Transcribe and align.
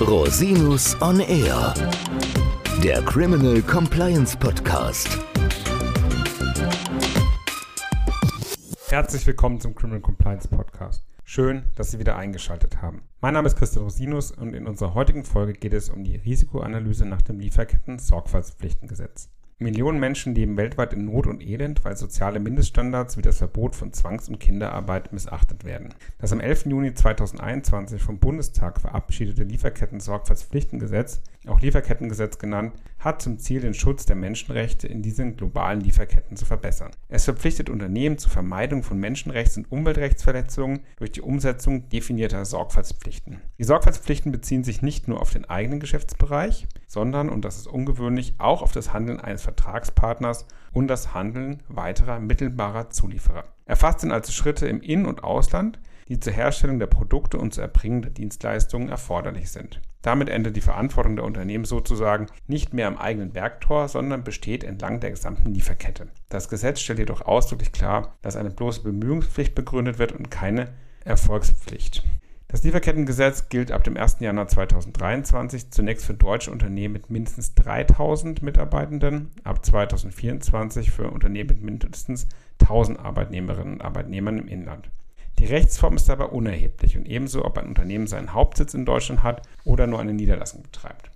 Rosinus 0.00 0.96
on 1.00 1.20
Air, 1.20 1.74
der 2.82 3.02
Criminal 3.02 3.62
Compliance 3.62 4.36
Podcast. 4.36 5.08
Herzlich 8.88 9.26
willkommen 9.26 9.60
zum 9.60 9.74
Criminal 9.74 10.00
Compliance 10.00 10.48
Podcast. 10.48 11.04
Schön, 11.24 11.64
dass 11.76 11.90
Sie 11.90 11.98
wieder 11.98 12.16
eingeschaltet 12.16 12.82
haben. 12.82 13.02
Mein 13.20 13.34
Name 13.34 13.46
ist 13.46 13.56
Christian 13.56 13.84
Rosinus 13.84 14.32
und 14.32 14.54
in 14.54 14.66
unserer 14.66 14.94
heutigen 14.94 15.24
Folge 15.24 15.52
geht 15.52 15.74
es 15.74 15.90
um 15.90 16.02
die 16.02 16.16
Risikoanalyse 16.16 17.06
nach 17.06 17.22
dem 17.22 17.38
Lieferketten-Sorgfaltspflichtengesetz. 17.38 19.28
Millionen 19.62 20.00
Menschen 20.00 20.34
leben 20.34 20.56
weltweit 20.56 20.94
in 20.94 21.04
Not 21.04 21.26
und 21.26 21.42
Elend, 21.42 21.84
weil 21.84 21.94
soziale 21.94 22.40
Mindeststandards 22.40 23.18
wie 23.18 23.22
das 23.22 23.36
Verbot 23.36 23.76
von 23.76 23.92
Zwangs- 23.92 24.26
und 24.26 24.40
Kinderarbeit 24.40 25.12
missachtet 25.12 25.64
werden. 25.64 25.90
Das 26.18 26.32
am 26.32 26.40
11. 26.40 26.64
Juni 26.66 26.94
2021 26.94 28.00
vom 28.00 28.18
Bundestag 28.18 28.80
verabschiedete 28.80 29.42
Lieferketten-Sorgfaltspflichtengesetz, 29.42 31.20
auch 31.46 31.60
Lieferkettengesetz 31.60 32.38
genannt, 32.38 32.72
hat 32.98 33.20
zum 33.20 33.38
Ziel, 33.38 33.60
den 33.60 33.74
Schutz 33.74 34.06
der 34.06 34.16
Menschenrechte 34.16 34.88
in 34.88 35.02
diesen 35.02 35.36
globalen 35.36 35.82
Lieferketten 35.82 36.38
zu 36.38 36.46
verbessern. 36.46 36.92
Es 37.08 37.24
verpflichtet 37.24 37.68
Unternehmen 37.68 38.16
zur 38.16 38.30
Vermeidung 38.30 38.82
von 38.82 38.98
Menschenrechts- 38.98 39.58
und 39.58 39.70
Umweltrechtsverletzungen 39.70 40.80
durch 40.96 41.12
die 41.12 41.20
Umsetzung 41.20 41.88
definierter 41.90 42.46
Sorgfaltspflichten. 42.46 43.42
Die 43.58 43.64
Sorgfaltspflichten 43.64 44.32
beziehen 44.32 44.64
sich 44.64 44.80
nicht 44.80 45.06
nur 45.06 45.20
auf 45.20 45.32
den 45.32 45.44
eigenen 45.44 45.80
Geschäftsbereich, 45.80 46.66
sondern, 46.86 47.28
und 47.28 47.44
das 47.44 47.56
ist 47.56 47.66
ungewöhnlich, 47.66 48.34
auch 48.38 48.62
auf 48.62 48.72
das 48.72 48.92
Handeln 48.92 49.20
eines 49.20 49.42
Vertragspartners 49.50 50.46
und 50.72 50.88
das 50.88 51.12
Handeln 51.14 51.62
weiterer 51.68 52.20
mittelbarer 52.20 52.90
Zulieferer. 52.90 53.44
Erfasst 53.66 54.00
sind 54.00 54.12
also 54.12 54.32
Schritte 54.32 54.68
im 54.68 54.80
In- 54.80 55.06
und 55.06 55.24
Ausland, 55.24 55.78
die 56.08 56.18
zur 56.18 56.32
Herstellung 56.32 56.78
der 56.78 56.86
Produkte 56.86 57.38
und 57.38 57.54
zur 57.54 57.62
Erbringung 57.62 58.02
der 58.02 58.10
Dienstleistungen 58.10 58.88
erforderlich 58.88 59.50
sind. 59.50 59.80
Damit 60.02 60.28
endet 60.28 60.56
die 60.56 60.60
Verantwortung 60.60 61.14
der 61.16 61.24
Unternehmen 61.24 61.64
sozusagen 61.64 62.26
nicht 62.46 62.72
mehr 62.72 62.88
am 62.88 62.96
eigenen 62.96 63.32
Bergtor, 63.32 63.86
sondern 63.86 64.24
besteht 64.24 64.64
entlang 64.64 65.00
der 65.00 65.10
gesamten 65.10 65.52
Lieferkette. 65.52 66.08
Das 66.28 66.48
Gesetz 66.48 66.80
stellt 66.80 66.98
jedoch 67.00 67.22
ausdrücklich 67.22 67.70
klar, 67.70 68.16
dass 68.22 68.36
eine 68.36 68.50
bloße 68.50 68.82
Bemühungspflicht 68.82 69.54
begründet 69.54 69.98
wird 69.98 70.12
und 70.12 70.30
keine 70.30 70.70
Erfolgspflicht. 71.04 72.04
Das 72.50 72.64
Lieferkettengesetz 72.64 73.48
gilt 73.48 73.70
ab 73.70 73.84
dem 73.84 73.96
1. 73.96 74.16
Januar 74.18 74.48
2023 74.48 75.70
zunächst 75.70 76.04
für 76.04 76.14
deutsche 76.14 76.50
Unternehmen 76.50 76.94
mit 76.94 77.08
mindestens 77.08 77.54
3000 77.54 78.42
Mitarbeitenden, 78.42 79.30
ab 79.44 79.64
2024 79.64 80.90
für 80.90 81.12
Unternehmen 81.12 81.50
mit 81.50 81.62
mindestens 81.62 82.26
1000 82.60 82.98
Arbeitnehmerinnen 82.98 83.74
und 83.74 83.82
Arbeitnehmern 83.82 84.40
im 84.40 84.48
Inland. 84.48 84.90
Die 85.38 85.44
Rechtsform 85.46 85.94
ist 85.94 86.08
dabei 86.08 86.24
unerheblich 86.24 86.96
und 86.96 87.06
ebenso, 87.06 87.44
ob 87.44 87.56
ein 87.56 87.68
Unternehmen 87.68 88.08
seinen 88.08 88.34
Hauptsitz 88.34 88.74
in 88.74 88.84
Deutschland 88.84 89.22
hat 89.22 89.42
oder 89.62 89.86
nur 89.86 90.00
eine 90.00 90.12
Niederlassung 90.12 90.62
betreibt. 90.62 91.12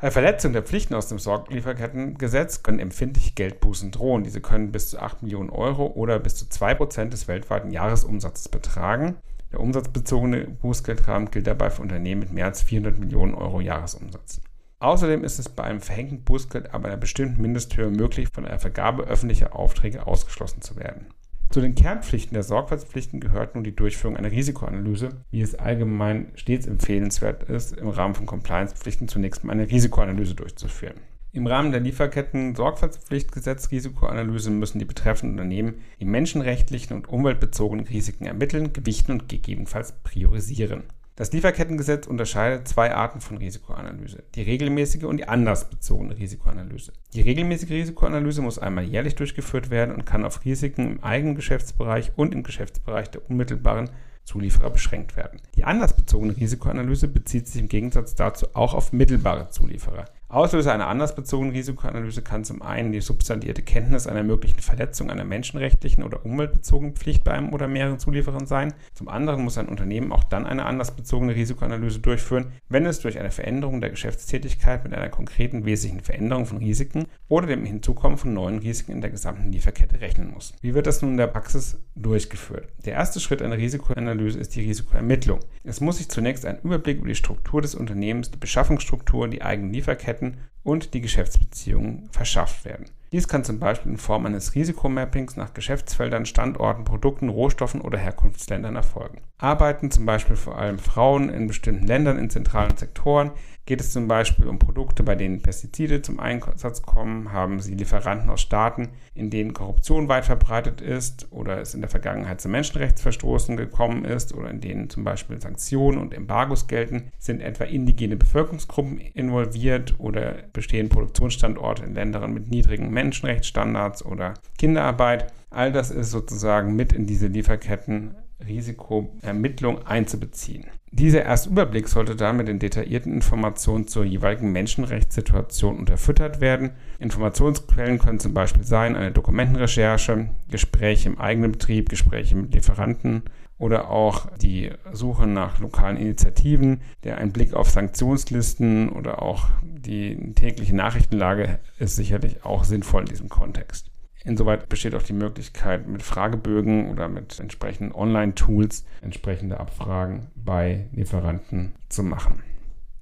Bei 0.00 0.10
Verletzung 0.10 0.54
der 0.54 0.62
Pflichten 0.62 0.94
aus 0.94 1.08
dem 1.08 1.18
Sorglieferkettengesetz 1.18 2.62
können 2.62 2.78
empfindliche 2.78 3.32
Geldbußen 3.34 3.90
drohen. 3.90 4.24
Diese 4.24 4.40
können 4.40 4.72
bis 4.72 4.88
zu 4.88 5.00
8 5.00 5.22
Millionen 5.22 5.50
Euro 5.50 5.88
oder 5.88 6.18
bis 6.18 6.36
zu 6.36 6.46
2% 6.46 7.10
des 7.10 7.28
weltweiten 7.28 7.72
Jahresumsatzes 7.72 8.48
betragen. 8.48 9.16
Der 9.52 9.60
umsatzbezogene 9.60 10.46
Bußgeldrahmen 10.46 11.30
gilt 11.30 11.46
dabei 11.46 11.70
für 11.70 11.82
Unternehmen 11.82 12.20
mit 12.20 12.32
mehr 12.32 12.46
als 12.46 12.62
400 12.62 12.98
Millionen 12.98 13.34
Euro 13.34 13.60
Jahresumsatz. 13.60 14.40
Außerdem 14.80 15.24
ist 15.24 15.38
es 15.38 15.48
bei 15.48 15.64
einem 15.64 15.80
verhängten 15.80 16.22
Bußgeld 16.22 16.72
aber 16.72 16.88
einer 16.88 16.96
bestimmten 16.96 17.42
Mindesthöhe 17.42 17.90
möglich, 17.90 18.28
von 18.32 18.46
einer 18.46 18.60
Vergabe 18.60 19.04
öffentlicher 19.04 19.56
Aufträge 19.56 20.06
ausgeschlossen 20.06 20.62
zu 20.62 20.76
werden. 20.76 21.06
Zu 21.50 21.62
den 21.62 21.74
Kernpflichten 21.74 22.34
der 22.34 22.42
Sorgfaltspflichten 22.42 23.20
gehört 23.20 23.54
nun 23.54 23.64
die 23.64 23.74
Durchführung 23.74 24.18
einer 24.18 24.30
Risikoanalyse, 24.30 25.24
wie 25.30 25.40
es 25.40 25.54
allgemein 25.54 26.30
stets 26.34 26.66
empfehlenswert 26.66 27.44
ist, 27.44 27.76
im 27.76 27.88
Rahmen 27.88 28.14
von 28.14 28.26
Compliance-Pflichten 28.26 29.08
zunächst 29.08 29.44
mal 29.44 29.54
eine 29.54 29.68
Risikoanalyse 29.68 30.34
durchzuführen. 30.34 31.00
Im 31.30 31.46
Rahmen 31.46 31.72
der 31.72 31.80
Lieferketten-Sorgfaltspflichtgesetz 31.80 33.70
Risikoanalyse 33.70 34.50
müssen 34.50 34.78
die 34.78 34.86
betreffenden 34.86 35.38
Unternehmen 35.38 35.82
die 36.00 36.06
menschenrechtlichen 36.06 36.96
und 36.96 37.10
umweltbezogenen 37.10 37.86
Risiken 37.86 38.24
ermitteln, 38.24 38.72
gewichten 38.72 39.12
und 39.12 39.28
gegebenenfalls 39.28 39.92
priorisieren. 40.02 40.84
Das 41.16 41.30
Lieferkettengesetz 41.32 42.06
unterscheidet 42.06 42.66
zwei 42.66 42.94
Arten 42.94 43.20
von 43.20 43.36
Risikoanalyse, 43.36 44.22
die 44.36 44.42
regelmäßige 44.42 45.04
und 45.04 45.18
die 45.18 45.28
anlassbezogene 45.28 46.16
Risikoanalyse. 46.16 46.92
Die 47.12 47.20
regelmäßige 47.20 47.70
Risikoanalyse 47.70 48.40
muss 48.40 48.58
einmal 48.58 48.84
jährlich 48.84 49.14
durchgeführt 49.14 49.68
werden 49.68 49.94
und 49.94 50.06
kann 50.06 50.24
auf 50.24 50.46
Risiken 50.46 50.92
im 50.92 51.04
eigenen 51.04 51.34
Geschäftsbereich 51.34 52.12
und 52.16 52.32
im 52.32 52.42
Geschäftsbereich 52.42 53.10
der 53.10 53.28
unmittelbaren 53.28 53.90
Zulieferer 54.24 54.70
beschränkt 54.70 55.16
werden. 55.16 55.40
Die 55.56 55.64
anlassbezogene 55.64 56.36
Risikoanalyse 56.36 57.08
bezieht 57.08 57.48
sich 57.48 57.60
im 57.60 57.68
Gegensatz 57.68 58.14
dazu 58.14 58.46
auch 58.54 58.72
auf 58.72 58.92
mittelbare 58.92 59.50
Zulieferer. 59.50 60.06
Auslöser 60.30 60.74
einer 60.74 60.88
anlassbezogenen 60.88 61.54
Risikoanalyse 61.54 62.20
kann 62.20 62.44
zum 62.44 62.60
einen 62.60 62.92
die 62.92 63.00
substantierte 63.00 63.62
Kenntnis 63.62 64.06
einer 64.06 64.22
möglichen 64.22 64.60
Verletzung 64.60 65.10
einer 65.10 65.24
menschenrechtlichen 65.24 66.04
oder 66.04 66.26
umweltbezogenen 66.26 66.94
Pflicht 66.96 67.24
bei 67.24 67.32
einem 67.32 67.54
oder 67.54 67.66
mehreren 67.66 67.98
Zulieferern 67.98 68.46
sein. 68.46 68.74
Zum 68.92 69.08
anderen 69.08 69.42
muss 69.42 69.56
ein 69.56 69.70
Unternehmen 69.70 70.12
auch 70.12 70.24
dann 70.24 70.44
eine 70.44 70.66
anlassbezogene 70.66 71.34
Risikoanalyse 71.34 72.00
durchführen, 72.00 72.52
wenn 72.68 72.84
es 72.84 73.00
durch 73.00 73.18
eine 73.18 73.30
Veränderung 73.30 73.80
der 73.80 73.88
Geschäftstätigkeit 73.88 74.84
mit 74.84 74.92
einer 74.92 75.08
konkreten 75.08 75.64
wesentlichen 75.64 76.04
Veränderung 76.04 76.44
von 76.44 76.58
Risiken 76.58 77.06
oder 77.28 77.46
dem 77.46 77.64
Hinzukommen 77.64 78.18
von 78.18 78.34
neuen 78.34 78.58
Risiken 78.58 78.92
in 78.92 79.00
der 79.00 79.10
gesamten 79.10 79.50
Lieferkette 79.50 80.02
rechnen 80.02 80.34
muss. 80.34 80.52
Wie 80.60 80.74
wird 80.74 80.86
das 80.86 81.00
nun 81.00 81.12
in 81.12 81.16
der 81.16 81.28
Praxis 81.28 81.78
durchgeführt? 81.94 82.68
Der 82.84 82.92
erste 82.92 83.18
Schritt 83.20 83.40
einer 83.40 83.56
Risikoanalyse 83.56 84.38
ist 84.38 84.54
die 84.54 84.60
Risikoermittlung. 84.60 85.40
Es 85.64 85.80
muss 85.80 85.96
sich 85.96 86.10
zunächst 86.10 86.44
ein 86.44 86.60
Überblick 86.62 86.98
über 86.98 87.08
die 87.08 87.14
Struktur 87.14 87.62
des 87.62 87.74
Unternehmens, 87.74 88.30
die 88.30 88.38
Beschaffungsstruktur, 88.38 89.28
die 89.28 89.40
eigenen 89.40 89.70
Lieferketten 90.18 90.38
und 90.62 90.92
die 90.94 91.00
Geschäftsbeziehungen 91.00 92.08
verschafft 92.10 92.64
werden. 92.64 92.86
Dies 93.10 93.26
kann 93.26 93.42
zum 93.42 93.58
Beispiel 93.58 93.92
in 93.92 93.98
Form 93.98 94.26
eines 94.26 94.54
Risikomappings 94.54 95.36
nach 95.36 95.54
Geschäftsfeldern, 95.54 96.26
Standorten, 96.26 96.84
Produkten, 96.84 97.30
Rohstoffen 97.30 97.80
oder 97.80 97.96
Herkunftsländern 97.96 98.76
erfolgen. 98.76 99.22
Arbeiten 99.38 99.90
zum 99.90 100.04
Beispiel 100.04 100.36
vor 100.36 100.58
allem 100.58 100.78
Frauen 100.78 101.30
in 101.30 101.46
bestimmten 101.46 101.86
Ländern 101.86 102.18
in 102.18 102.28
zentralen 102.28 102.76
Sektoren, 102.76 103.30
Geht 103.68 103.82
es 103.82 103.92
zum 103.92 104.08
Beispiel 104.08 104.46
um 104.46 104.58
Produkte, 104.58 105.02
bei 105.02 105.14
denen 105.14 105.42
Pestizide 105.42 106.00
zum 106.00 106.20
Einsatz 106.20 106.80
kommen? 106.80 107.32
Haben 107.32 107.60
Sie 107.60 107.74
Lieferanten 107.74 108.30
aus 108.30 108.40
Staaten, 108.40 108.88
in 109.12 109.28
denen 109.28 109.52
Korruption 109.52 110.08
weit 110.08 110.24
verbreitet 110.24 110.80
ist 110.80 111.30
oder 111.32 111.60
es 111.60 111.74
in 111.74 111.82
der 111.82 111.90
Vergangenheit 111.90 112.40
zu 112.40 112.48
Menschenrechtsverstoßen 112.48 113.58
gekommen 113.58 114.06
ist 114.06 114.34
oder 114.34 114.48
in 114.48 114.62
denen 114.62 114.88
zum 114.88 115.04
Beispiel 115.04 115.38
Sanktionen 115.38 115.98
und 115.98 116.14
Embargos 116.14 116.66
gelten? 116.66 117.10
Sind 117.18 117.42
etwa 117.42 117.64
indigene 117.64 118.16
Bevölkerungsgruppen 118.16 119.00
involviert 119.00 119.96
oder 119.98 120.36
bestehen 120.54 120.88
Produktionsstandorte 120.88 121.84
in 121.84 121.94
Ländern 121.94 122.32
mit 122.32 122.50
niedrigen 122.50 122.88
Menschenrechtsstandards 122.88 124.02
oder 124.02 124.32
Kinderarbeit? 124.56 125.30
All 125.50 125.72
das 125.72 125.90
ist 125.90 126.10
sozusagen 126.10 126.74
mit 126.74 126.94
in 126.94 127.04
diese 127.04 127.26
Lieferketten 127.26 128.14
Risikoermittlung 128.46 129.86
einzubeziehen. 129.86 130.68
Dieser 130.90 131.22
erste 131.22 131.50
Überblick 131.50 131.86
sollte 131.88 132.16
dann 132.16 132.38
mit 132.38 132.48
den 132.48 132.58
detaillierten 132.58 133.12
Informationen 133.12 133.86
zur 133.86 134.04
jeweiligen 134.04 134.52
Menschenrechtssituation 134.52 135.78
unterfüttert 135.78 136.40
werden. 136.40 136.70
Informationsquellen 136.98 137.98
können 137.98 138.20
zum 138.20 138.32
Beispiel 138.32 138.64
sein 138.64 138.96
eine 138.96 139.12
Dokumentenrecherche, 139.12 140.30
Gespräche 140.50 141.10
im 141.10 141.18
eigenen 141.18 141.52
Betrieb, 141.52 141.90
Gespräche 141.90 142.36
mit 142.36 142.54
Lieferanten 142.54 143.22
oder 143.58 143.90
auch 143.90 144.28
die 144.36 144.70
Suche 144.92 145.26
nach 145.26 145.58
lokalen 145.58 145.96
Initiativen, 145.96 146.80
der 147.04 147.18
ein 147.18 147.32
Blick 147.32 147.54
auf 147.54 147.70
Sanktionslisten 147.70 148.88
oder 148.88 149.20
auch 149.20 149.48
die 149.62 150.32
tägliche 150.34 150.74
Nachrichtenlage 150.74 151.58
ist 151.78 151.96
sicherlich 151.96 152.44
auch 152.44 152.64
sinnvoll 152.64 153.02
in 153.02 153.08
diesem 153.08 153.28
Kontext. 153.28 153.90
Insoweit 154.28 154.68
besteht 154.68 154.94
auch 154.94 155.02
die 155.02 155.14
Möglichkeit, 155.14 155.88
mit 155.88 156.02
Fragebögen 156.02 156.90
oder 156.90 157.08
mit 157.08 157.40
entsprechenden 157.40 157.94
Online-Tools 157.94 158.84
entsprechende 159.00 159.58
Abfragen 159.58 160.26
bei 160.36 160.86
Lieferanten 160.92 161.72
zu 161.88 162.02
machen. 162.02 162.42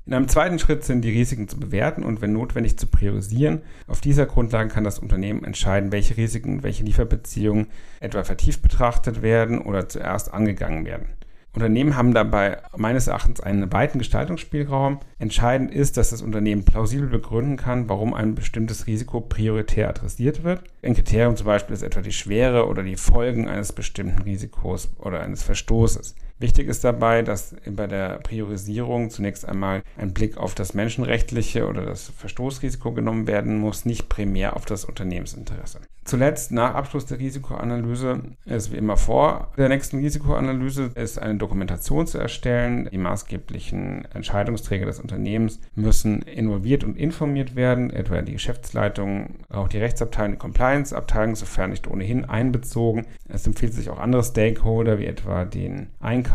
In 0.06 0.14
einem 0.14 0.28
zweiten 0.28 0.60
Schritt 0.60 0.84
sind 0.84 1.02
die 1.02 1.10
Risiken 1.10 1.48
zu 1.48 1.58
bewerten 1.58 2.04
und 2.04 2.22
wenn 2.22 2.32
notwendig 2.32 2.78
zu 2.78 2.86
priorisieren. 2.86 3.62
Auf 3.88 4.00
dieser 4.00 4.26
Grundlage 4.26 4.68
kann 4.68 4.84
das 4.84 5.00
Unternehmen 5.00 5.42
entscheiden, 5.42 5.90
welche 5.90 6.16
Risiken 6.16 6.58
und 6.58 6.62
welche 6.62 6.84
Lieferbeziehungen 6.84 7.66
etwa 7.98 8.22
vertieft 8.22 8.62
betrachtet 8.62 9.20
werden 9.20 9.60
oder 9.60 9.88
zuerst 9.88 10.32
angegangen 10.32 10.84
werden. 10.84 11.08
Unternehmen 11.56 11.96
haben 11.96 12.12
dabei 12.12 12.58
meines 12.76 13.06
Erachtens 13.06 13.40
einen 13.40 13.72
weiten 13.72 13.98
Gestaltungsspielraum. 13.98 15.00
Entscheidend 15.18 15.70
ist, 15.70 15.96
dass 15.96 16.10
das 16.10 16.20
Unternehmen 16.20 16.66
plausibel 16.66 17.08
begründen 17.08 17.56
kann, 17.56 17.88
warum 17.88 18.12
ein 18.12 18.34
bestimmtes 18.34 18.86
Risiko 18.86 19.22
prioritär 19.22 19.88
adressiert 19.88 20.44
wird. 20.44 20.62
Ein 20.82 20.94
Kriterium 20.94 21.34
zum 21.34 21.46
Beispiel 21.46 21.74
ist 21.74 21.82
etwa 21.82 22.02
die 22.02 22.12
Schwere 22.12 22.66
oder 22.66 22.82
die 22.82 22.96
Folgen 22.96 23.48
eines 23.48 23.72
bestimmten 23.72 24.20
Risikos 24.22 24.90
oder 24.98 25.20
eines 25.20 25.42
Verstoßes. 25.42 26.14
Wichtig 26.38 26.68
ist 26.68 26.84
dabei, 26.84 27.22
dass 27.22 27.56
bei 27.64 27.86
der 27.86 28.18
Priorisierung 28.18 29.08
zunächst 29.08 29.48
einmal 29.48 29.82
ein 29.96 30.12
Blick 30.12 30.36
auf 30.36 30.54
das 30.54 30.74
menschenrechtliche 30.74 31.66
oder 31.66 31.86
das 31.86 32.10
Verstoßrisiko 32.16 32.92
genommen 32.92 33.26
werden 33.26 33.58
muss, 33.58 33.86
nicht 33.86 34.10
primär 34.10 34.54
auf 34.54 34.66
das 34.66 34.84
Unternehmensinteresse. 34.84 35.80
Zuletzt, 36.06 36.52
nach 36.52 36.74
Abschluss 36.74 37.06
der 37.06 37.18
Risikoanalyse, 37.18 38.20
ist 38.44 38.70
wie 38.72 38.76
immer 38.76 38.96
vor 38.96 39.50
der 39.56 39.68
nächsten 39.68 39.98
Risikoanalyse, 39.98 40.92
ist 40.94 41.18
eine 41.18 41.36
Dokumentation 41.36 42.06
zu 42.06 42.18
erstellen. 42.18 42.88
Die 42.92 42.98
maßgeblichen 42.98 44.06
Entscheidungsträger 44.14 44.86
des 44.86 45.00
Unternehmens 45.00 45.58
müssen 45.74 46.22
involviert 46.22 46.84
und 46.84 46.96
informiert 46.96 47.56
werden, 47.56 47.90
etwa 47.90 48.22
die 48.22 48.34
Geschäftsleitung, 48.34 49.34
auch 49.48 49.66
die 49.66 49.78
Rechtsabteilung, 49.78 50.34
die 50.34 50.38
Compliance-Abteilung, 50.38 51.34
sofern 51.34 51.70
nicht 51.70 51.88
ohnehin 51.88 52.24
einbezogen. 52.24 53.06
Es 53.28 53.44
empfiehlt 53.44 53.74
sich 53.74 53.90
auch 53.90 53.98
andere 53.98 54.22
Stakeholder, 54.22 55.00
wie 55.00 55.06
etwa 55.06 55.44
den 55.44 55.88
Einkauf, 55.98 56.25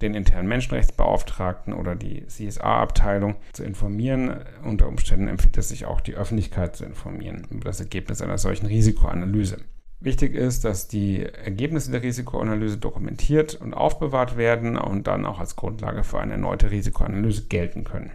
den 0.00 0.14
internen 0.14 0.48
Menschenrechtsbeauftragten 0.48 1.72
oder 1.74 1.94
die 1.94 2.26
CSA-Abteilung 2.26 3.36
zu 3.52 3.64
informieren. 3.64 4.40
Unter 4.62 4.88
Umständen 4.88 5.28
empfiehlt 5.28 5.58
es 5.58 5.68
sich 5.68 5.86
auch, 5.86 6.00
die 6.00 6.14
Öffentlichkeit 6.14 6.74
zu 6.76 6.84
informieren 6.84 7.46
über 7.50 7.64
das 7.64 7.80
Ergebnis 7.80 8.22
einer 8.22 8.38
solchen 8.38 8.66
Risiko 8.66 8.94
Risikoanalyse. 8.94 9.58
Wichtig 10.00 10.34
ist, 10.34 10.64
dass 10.64 10.88
die 10.88 11.22
Ergebnisse 11.22 11.90
der 11.90 12.02
Risikoanalyse 12.02 12.76
dokumentiert 12.76 13.54
und 13.54 13.74
aufbewahrt 13.74 14.36
werden 14.36 14.76
und 14.76 15.06
dann 15.06 15.24
auch 15.24 15.40
als 15.40 15.56
Grundlage 15.56 16.04
für 16.04 16.20
eine 16.20 16.32
erneute 16.32 16.70
Risikoanalyse 16.70 17.46
gelten 17.46 17.84
können. 17.84 18.10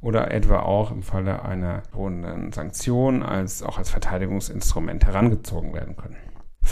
Oder 0.00 0.30
etwa 0.30 0.60
auch 0.60 0.90
im 0.90 1.02
Falle 1.02 1.42
einer 1.44 1.82
drohenden 1.92 2.52
Sanktion 2.52 3.22
als 3.22 3.62
auch 3.62 3.78
als 3.78 3.90
Verteidigungsinstrument 3.90 5.04
herangezogen 5.04 5.74
werden 5.74 5.96
können. 5.96 6.16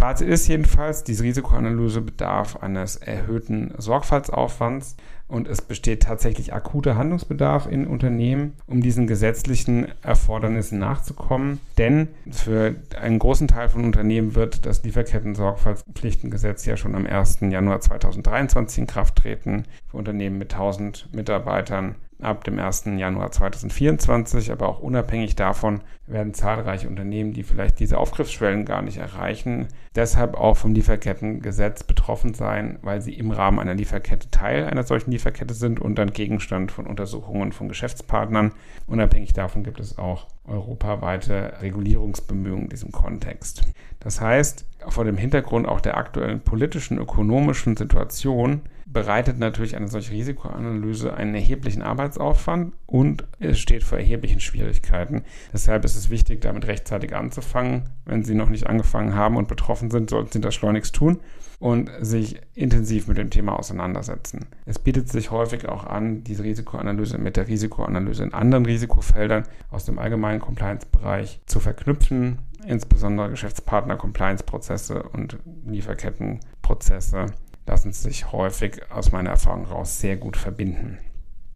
Fazit 0.05 0.29
ist 0.29 0.49
jedenfalls, 0.49 1.03
diese 1.03 1.25
Risikoanalyse 1.25 2.03
bedarf 2.03 2.63
eines 2.63 2.97
erhöhten 2.97 3.73
Sorgfaltsaufwands 3.79 4.97
und 5.29 5.49
es 5.49 5.63
besteht 5.63 6.03
tatsächlich 6.03 6.53
akuter 6.53 6.99
Handlungsbedarf 6.99 7.67
in 7.67 7.87
Unternehmen, 7.87 8.53
um 8.67 8.83
diesen 8.83 9.07
gesetzlichen 9.07 9.89
Erfordernissen 10.03 10.79
nachzukommen. 10.79 11.59
Denn 11.79 12.09
für 12.31 12.75
einen 13.01 13.19
großen 13.19 13.49
Teil 13.49 13.71
von 13.71 13.83
Unternehmen 13.83 14.35
wird 14.35 14.67
das 14.67 14.85
Lieferketten-Sorgfaltspflichtengesetz 14.85 16.67
ja 16.67 16.77
schon 16.77 16.95
am 16.95 17.07
1. 17.07 17.39
Januar 17.41 17.81
2023 17.81 18.81
in 18.81 18.87
Kraft 18.87 19.17
treten. 19.17 19.65
Für 19.91 19.97
Unternehmen 19.97 20.37
mit 20.37 20.53
1000 20.53 21.15
Mitarbeitern 21.15 21.95
ab 22.25 22.45
dem 22.45 22.59
1. 22.59 22.85
Januar 22.97 23.31
2024, 23.31 24.51
aber 24.53 24.69
auch 24.69 24.81
unabhängig 24.81 25.37
davon 25.37 25.83
werden 26.07 26.35
zahlreiche 26.35 26.89
Unternehmen, 26.89 27.33
die 27.33 27.43
vielleicht 27.43 27.81
diese 27.81 27.99
Aufgriffsschwellen 27.99 28.65
gar 28.65 28.83
nicht 28.83 28.99
erreichen, 28.99 29.69
deshalb 29.95 30.35
auch 30.35 30.57
vom 30.57 30.75
Lieferkettengesetz 30.75 31.85
betroffen 31.85 32.35
sein, 32.35 32.79
weil 32.83 33.01
sie 33.01 33.15
im 33.15 33.31
Rahmen 33.31 33.59
einer 33.59 33.75
Lieferkette 33.75 34.31
Teil 34.31 34.67
einer 34.67 34.83
solchen 34.83 35.13
Lieferkette 35.13 35.55
sind 35.55 35.81
und 35.81 35.97
dann 35.97 36.13
Gegenstand 36.13 36.73
von 36.73 36.87
Untersuchungen 36.87 37.53
von 37.53 37.69
Geschäftspartnern. 37.69 38.53
Unabhängig 38.87 39.33
davon 39.33 39.65
gibt 39.65 39.81
es 39.81 39.99
auch 39.99 40.27
europaweite 40.47 41.55
Regulierungsbemühungen 41.61 42.65
in 42.65 42.71
diesem 42.71 42.93
Kontext. 42.93 43.63
Das 44.01 44.21
heißt, 44.21 44.67
vor 44.89 45.05
dem 45.05 45.17
Hintergrund 45.17 45.67
auch 45.67 45.81
der 45.81 45.97
aktuellen 45.97 46.41
politischen, 46.41 46.99
ökonomischen 46.99 47.77
Situation 47.77 48.63
bereitet 48.87 49.39
natürlich 49.39 49.77
eine 49.77 49.89
solche 49.89 50.13
Risikoanalyse 50.13 51.15
einen 51.15 51.35
erheblichen 51.35 51.83
Arbeitsaufwand 51.83 52.75
und 52.87 53.25
es 53.41 53.59
steht 53.59 53.83
vor 53.83 53.99
erheblichen 53.99 54.41
Schwierigkeiten. 54.41 55.23
Deshalb 55.53 55.85
ist 55.85 55.97
es 55.97 56.11
wichtig, 56.11 56.43
damit 56.43 56.67
rechtzeitig 56.67 57.15
anzufangen. 57.15 57.91
Wenn 58.05 58.25
Sie 58.25 58.35
noch 58.35 58.51
nicht 58.51 58.67
angefangen 58.67 59.15
haben 59.15 59.37
und 59.37 59.49
betroffen 59.49 59.91
sind, 59.91 60.11
sollten 60.11 60.33
Sie 60.33 60.41
das 60.41 60.55
schleunigst 60.55 60.95
tun 60.95 61.19
und 61.59 61.91
sich 62.01 62.41
intensiv 62.55 63.09
mit 63.09 63.19
dem 63.19 63.31
Thema 63.31 63.59
auseinandersetzen. 63.59 64.47
Es 64.67 64.79
bietet 64.79 65.09
sich 65.09 65.31
häufig 65.31 65.69
auch 65.69 65.85
an, 65.85 66.23
diese 66.23 66.45
Risikoanalyse 66.45 67.19
mit 67.19 67.37
der 67.37 67.49
Risikoanalyse 67.49 68.23
in 68.23 68.35
anderen 68.35 68.67
Risikofeldern 68.67 69.45
aus 69.71 69.85
dem 69.87 69.99
allgemeinen 69.99 70.34
Compliance-Bereich 70.41 71.41
zu 71.47 71.61
verknüpfen, 71.61 72.39
insbesondere 72.67 73.31
Geschäftspartner, 73.31 73.97
Compliance-Prozesse 73.97 75.03
und 75.03 75.39
Lieferkettenprozesse 75.67 77.27
lassen 77.67 77.93
sich 77.93 78.33
häufig 78.33 78.91
aus 78.91 79.13
meiner 79.13 79.31
Erfahrung 79.31 79.65
raus 79.65 80.01
sehr 80.01 80.17
gut 80.17 80.37
verbinden. 80.37 80.99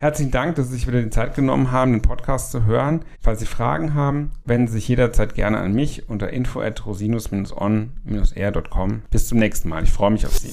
Herzlichen 0.01 0.31
Dank, 0.31 0.55
dass 0.55 0.69
Sie 0.69 0.75
sich 0.75 0.87
wieder 0.87 1.03
die 1.03 1.11
Zeit 1.11 1.35
genommen 1.35 1.73
haben, 1.73 1.91
den 1.91 2.03
Podcast 2.03 2.53
zu 2.53 2.65
hören. 2.65 3.05
Falls 3.21 3.41
Sie 3.41 3.47
Fragen 3.47 3.95
haben, 3.95 4.31
wenden 4.45 4.69
Sie 4.69 4.75
sich 4.75 4.87
jederzeit 4.87 5.35
gerne 5.35 5.59
an 5.59 5.73
mich 5.73 6.09
unter 6.09 6.31
info 6.31 6.61
at 6.61 6.87
rosinus-on-r.com. 6.87 9.03
Bis 9.11 9.27
zum 9.27 9.39
nächsten 9.39 9.69
Mal. 9.69 9.83
Ich 9.83 9.91
freue 9.91 10.13
mich 10.13 10.25
auf 10.25 10.39
Sie. 10.39 10.53